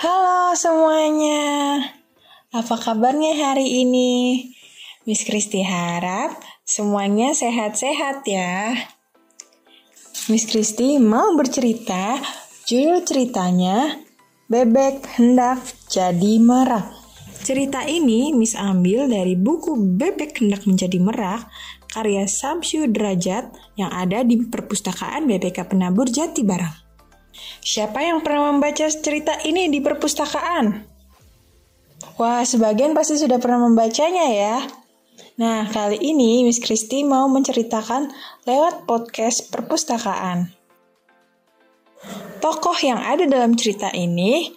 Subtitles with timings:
[0.00, 1.76] Halo semuanya,
[2.56, 4.48] apa kabarnya hari ini?
[5.04, 8.80] Miss Kristi harap semuanya sehat-sehat ya.
[10.32, 12.16] Miss Kristi mau bercerita,
[12.64, 14.00] judul ceritanya
[14.48, 15.60] Bebek Hendak
[15.92, 16.96] Jadi Merak.
[17.44, 21.44] Cerita ini Miss ambil dari buku Bebek Hendak Menjadi Merak
[21.92, 26.79] karya Samsyu Derajat yang ada di perpustakaan BPK Penabur Jati Barang.
[27.60, 30.80] Siapa yang pernah membaca cerita ini di perpustakaan?
[32.16, 34.56] Wah, sebagian pasti sudah pernah membacanya ya.
[35.36, 38.12] Nah, kali ini Miss Christy mau menceritakan
[38.48, 40.52] lewat podcast perpustakaan.
[42.40, 44.48] Tokoh yang ada dalam cerita ini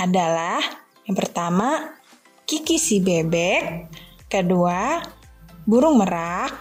[0.00, 0.56] adalah
[1.04, 1.92] yang pertama
[2.48, 3.92] Kiki si bebek,
[4.32, 5.04] kedua
[5.68, 6.52] burung merak,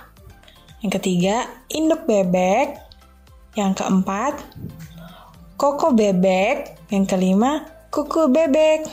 [0.84, 2.75] yang ketiga induk bebek,
[3.55, 4.43] yang keempat
[5.57, 6.87] koko bebek.
[6.93, 8.85] Yang kelima, kuku bebek.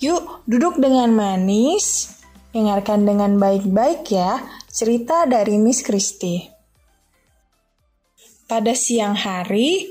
[0.00, 2.16] Yuk, duduk dengan manis.
[2.48, 4.40] Dengarkan dengan baik-baik ya
[4.72, 6.48] cerita dari Miss Christie.
[8.48, 9.84] Pada siang hari,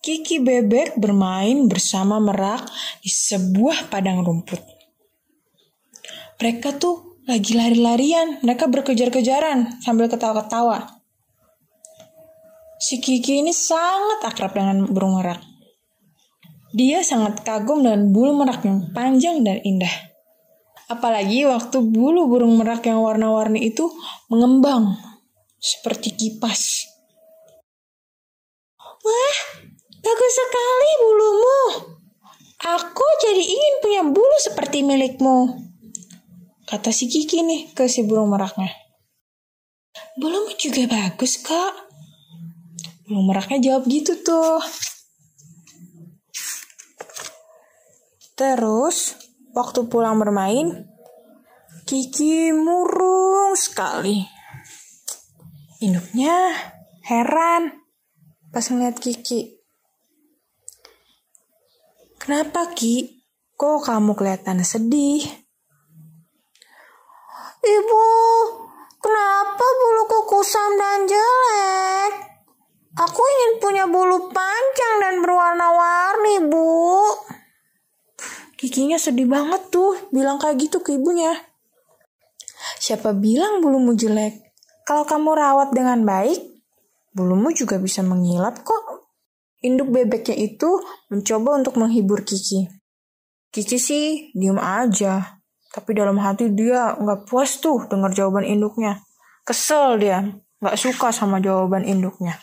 [0.00, 2.64] Kiki Bebek bermain bersama Merak
[3.02, 4.62] di sebuah padang rumput.
[6.38, 11.02] Mereka tuh lagi lari-larian, mereka berkejar-kejaran sambil ketawa-ketawa.
[12.76, 15.40] Si Kiki ini sangat akrab dengan burung merak.
[16.76, 20.12] Dia sangat kagum dengan bulu merak yang panjang dan indah.
[20.92, 23.88] Apalagi waktu bulu burung merak yang warna-warni itu
[24.28, 24.92] mengembang
[25.56, 26.84] seperti kipas.
[29.00, 29.38] Wah,
[30.04, 31.60] bagus sekali bulumu.
[32.76, 35.64] Aku jadi ingin punya bulu seperti milikmu.
[36.68, 38.68] Kata si Kiki nih ke si burung meraknya.
[40.20, 41.85] Bulumu juga bagus kok.
[43.06, 44.58] Burung meraknya jawab gitu tuh.
[48.34, 49.14] Terus,
[49.54, 50.90] waktu pulang bermain,
[51.86, 54.26] Kiki murung sekali.
[55.78, 56.50] Induknya
[57.06, 57.78] heran
[58.50, 59.54] pas ngeliat Kiki.
[62.18, 63.22] Kenapa Ki?
[63.54, 65.22] Kok kamu kelihatan sedih?
[67.62, 68.06] Ibu,
[68.98, 72.35] kenapa buluku kusam dan jelek?
[72.96, 77.04] Aku ingin punya bulu panjang dan berwarna-warni, Bu.
[78.56, 81.36] Kikinya sedih banget tuh, bilang kayak gitu ke ibunya.
[82.80, 84.48] Siapa bilang bulumu jelek?
[84.88, 86.40] Kalau kamu rawat dengan baik,
[87.12, 89.12] bulumu juga bisa mengilap kok.
[89.60, 90.80] Induk bebeknya itu
[91.12, 92.64] mencoba untuk menghibur Kiki.
[93.52, 95.36] Kiki sih diem aja,
[95.68, 99.04] tapi dalam hati dia nggak puas tuh dengar jawaban induknya.
[99.44, 100.24] Kesel dia,
[100.64, 102.40] nggak suka sama jawaban induknya.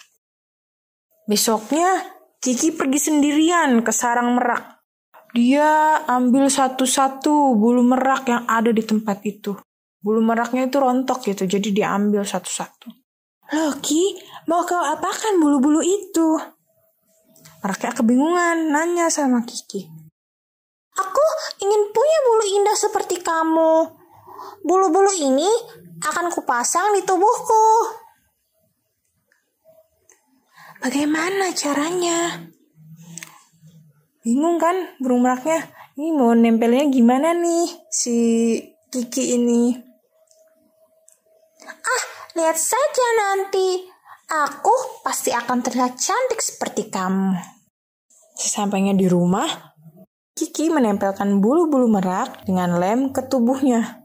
[1.23, 2.03] Besoknya,
[2.44, 4.84] Kiki pergi sendirian ke sarang merak.
[5.31, 9.56] Dia ambil satu-satu bulu merak yang ada di tempat itu.
[10.03, 12.91] Bulu meraknya itu rontok gitu, jadi dia ambil satu-satu.
[13.56, 14.19] Loki,
[14.51, 16.35] mau kau apakan bulu-bulu itu?
[17.63, 19.88] Meraknya kebingungan, nanya sama Kiki.
[21.00, 21.25] Aku
[21.63, 23.88] ingin punya bulu indah seperti kamu.
[24.67, 25.47] Bulu-bulu ini
[26.03, 28.03] akan kupasang di tubuhku.
[30.83, 32.44] Bagaimana caranya?
[34.19, 35.63] Bingung kan burung meraknya?
[35.95, 38.16] Ini mau nempelnya gimana nih si
[38.91, 39.71] Kiki ini?
[41.63, 42.03] Ah,
[42.35, 43.88] lihat saja nanti.
[44.27, 44.75] Aku
[45.07, 47.31] pasti akan terlihat cantik seperti kamu.
[48.35, 49.47] Sesampainya di rumah,
[50.35, 54.03] Kiki menempelkan bulu-bulu merak dengan lem ke tubuhnya.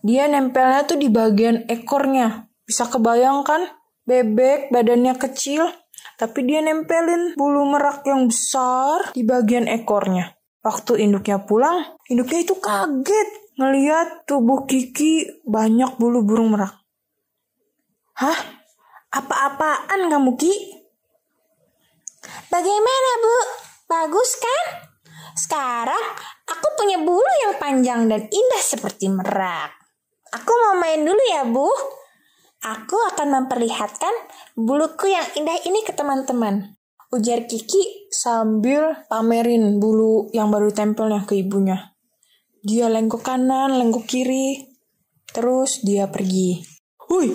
[0.00, 2.48] Dia nempelnya tuh di bagian ekornya.
[2.64, 3.77] Bisa kebayangkan
[4.08, 5.68] bebek badannya kecil,
[6.16, 10.32] tapi dia nempelin bulu merak yang besar di bagian ekornya.
[10.64, 13.28] Waktu induknya pulang, induknya itu kaget
[13.60, 16.72] ngeliat tubuh Kiki banyak bulu burung merak.
[18.16, 18.38] Hah?
[19.08, 20.54] Apa-apaan kamu Ki?
[22.50, 23.36] Bagaimana Bu?
[23.88, 24.64] Bagus kan?
[25.32, 26.04] Sekarang
[26.44, 29.70] aku punya bulu yang panjang dan indah seperti merak.
[30.34, 31.70] Aku mau main dulu ya Bu.
[32.58, 34.10] Aku akan memperlihatkan
[34.58, 36.74] buluku yang indah ini ke teman-teman.
[37.14, 41.94] Ujar Kiki sambil pamerin bulu yang baru tempelnya ke ibunya.
[42.66, 44.74] Dia lengkuk kanan, lengkuk kiri.
[45.30, 46.58] Terus dia pergi.
[47.06, 47.30] Woi,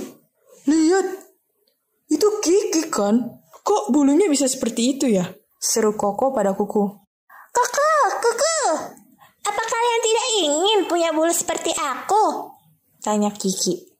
[0.67, 1.07] lihat.
[2.11, 3.39] Itu Kiki kan?
[3.63, 5.23] Kok bulunya bisa seperti itu ya?
[5.55, 6.83] Seru Koko pada kuku.
[7.55, 8.59] Koko, kuku.
[9.47, 12.51] Apa kalian tidak ingin punya bulu seperti aku?
[12.99, 13.92] Tanya Kiki.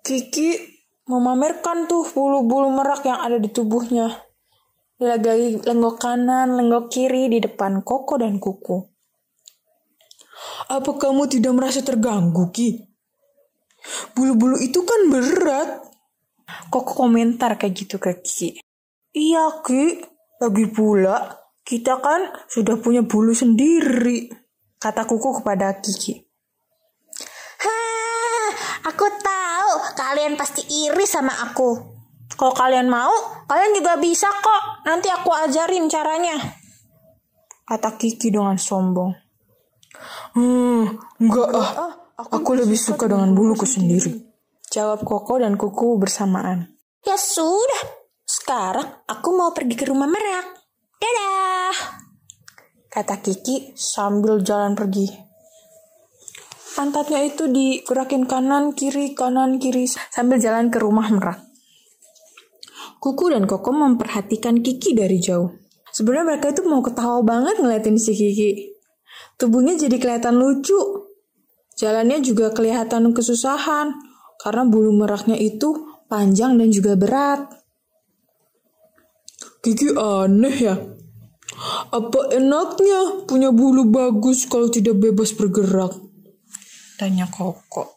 [0.00, 0.56] Kiki
[1.10, 4.08] memamerkan tuh bulu-bulu merak yang ada di tubuhnya.
[5.00, 8.78] Dilagai lenggok kanan, lenggok kiri di depan Koko dan Kuku.
[10.70, 12.78] Apa kamu tidak merasa terganggu, Ki?
[14.12, 15.88] Bulu-bulu itu kan berat.
[16.68, 18.60] Koko komentar kayak gitu ke Kiki.
[19.16, 20.04] Iya, Ki.
[20.40, 24.32] Lagi pula, kita kan sudah punya bulu sendiri.
[24.80, 26.16] Kata Kuku kepada Kiki.
[27.60, 28.48] Hah,
[28.88, 29.39] aku tahu
[29.96, 31.98] kalian pasti iri sama aku.
[32.34, 33.12] Kalau kalian mau,
[33.50, 34.86] kalian juga bisa kok.
[34.86, 36.38] Nanti aku ajarin caranya.
[37.66, 39.12] Kata Kiki dengan sombong.
[40.34, 42.00] Hmm, enggak ah.
[42.20, 44.12] Aku lebih suka dengan buluku sendiri.
[44.68, 46.76] Jawab Koko dan Kuku bersamaan.
[47.00, 47.82] Ya sudah,
[48.28, 50.46] sekarang aku mau pergi ke rumah merak.
[51.00, 51.76] Dadah.
[52.92, 55.29] Kata Kiki sambil jalan pergi.
[56.80, 61.44] Pantatnya itu digerakin kanan kiri kanan kiri sambil jalan ke rumah merak.
[62.96, 65.52] Kuku dan Koko memperhatikan Kiki dari jauh.
[65.92, 68.72] Sebenarnya mereka itu mau ketawa banget ngeliatin si Kiki.
[69.36, 71.04] Tubuhnya jadi kelihatan lucu.
[71.76, 74.00] Jalannya juga kelihatan kesusahan
[74.40, 77.44] karena bulu meraknya itu panjang dan juga berat.
[79.60, 80.80] Kiki aneh ya.
[81.92, 86.08] Apa enaknya punya bulu bagus kalau tidak bebas bergerak?
[87.00, 87.96] Tanya Koko.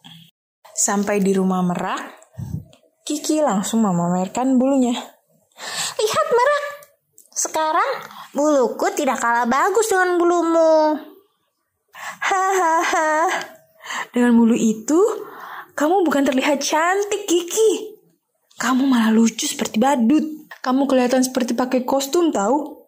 [0.72, 2.00] Sampai di rumah merak,
[3.04, 4.96] Kiki langsung memamerkan bulunya.
[6.00, 6.66] Lihat merak.
[7.36, 7.92] Sekarang
[8.32, 10.96] buluku tidak kalah bagus dengan bulumu.
[12.24, 13.28] Hahaha.
[14.16, 14.96] Dengan bulu itu,
[15.76, 18.00] kamu bukan terlihat cantik, Kiki.
[18.56, 20.48] Kamu malah lucu seperti badut.
[20.64, 22.88] Kamu kelihatan seperti pakai kostum, tahu?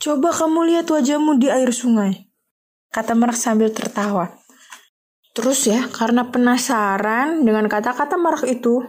[0.00, 2.32] Coba kamu lihat wajahmu di air sungai.
[2.88, 4.41] Kata Merak sambil tertawa.
[5.32, 8.84] Terus ya, karena penasaran dengan kata-kata Merak itu,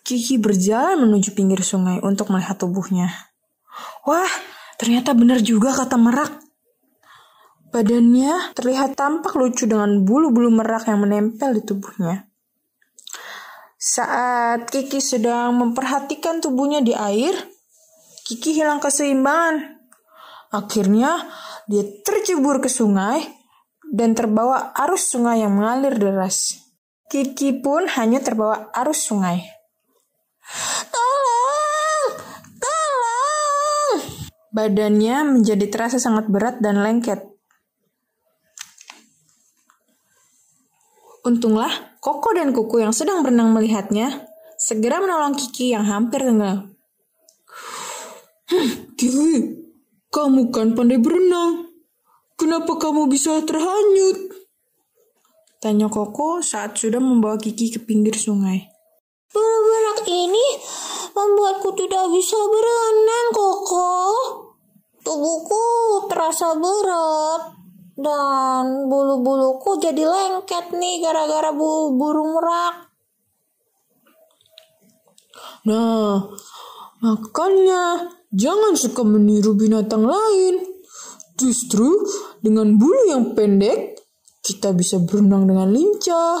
[0.00, 3.12] Kiki berjalan menuju pinggir sungai untuk melihat tubuhnya.
[4.08, 4.30] Wah,
[4.80, 6.32] ternyata benar juga kata Merak.
[7.76, 12.24] Badannya terlihat tampak lucu dengan bulu-bulu merak yang menempel di tubuhnya.
[13.76, 17.36] Saat Kiki sedang memperhatikan tubuhnya di air,
[18.24, 19.76] Kiki hilang keseimbangan.
[20.56, 21.20] Akhirnya,
[21.68, 23.35] dia tercebur ke sungai
[23.92, 26.66] dan terbawa arus sungai yang mengalir deras.
[27.06, 29.46] Kiki pun hanya terbawa arus sungai.
[30.90, 32.10] Tolong!
[32.58, 33.98] Tolong!
[34.50, 37.22] Badannya menjadi terasa sangat berat dan lengket.
[41.26, 46.74] Untunglah, Koko dan Kuku yang sedang berenang melihatnya segera menolong Kiki yang hampir tenggelam.
[48.94, 49.58] Kiki,
[50.10, 51.66] kamu kan pandai berenang.
[52.36, 54.28] Kenapa kamu bisa terhanyut?
[55.56, 58.68] Tanya Koko saat sudah membawa Kiki ke pinggir sungai.
[59.32, 60.46] Bulu-bulu ini
[61.16, 63.92] membuatku tidak bisa berenang, Koko.
[65.00, 65.64] Tubuhku
[66.12, 67.56] terasa berat
[67.96, 72.92] dan bulu-buluku jadi lengket nih gara-gara bulu burung merak.
[75.64, 76.20] Nah,
[77.00, 80.75] makanya jangan suka meniru binatang lain.
[81.36, 82.00] Justru
[82.40, 84.00] dengan bulu yang pendek,
[84.40, 86.40] kita bisa berenang dengan lincah.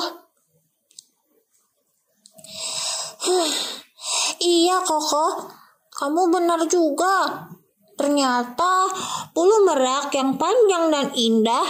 [4.40, 5.52] iya, Koko.
[5.92, 7.48] Kamu benar juga.
[7.96, 8.92] Ternyata
[9.32, 11.64] bulu merak yang panjang dan indah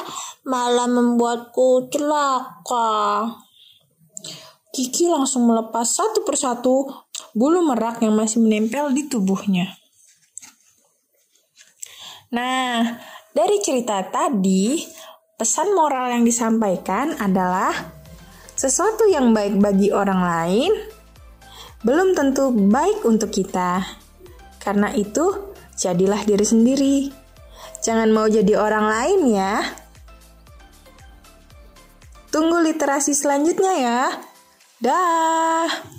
[0.47, 3.30] malah membuatku celaka.
[4.75, 6.90] Kiki langsung melepas satu persatu
[7.33, 9.78] bulu merak yang masih menempel di tubuhnya.
[12.35, 12.99] Nah,
[13.37, 14.81] dari cerita tadi,
[15.37, 17.69] pesan moral yang disampaikan adalah
[18.57, 20.73] sesuatu yang baik bagi orang lain
[21.85, 23.85] belum tentu baik untuk kita.
[24.57, 26.97] Karena itu, jadilah diri sendiri.
[27.85, 29.61] Jangan mau jadi orang lain ya.
[32.33, 34.02] Tunggu literasi selanjutnya ya.
[34.81, 35.96] Dah.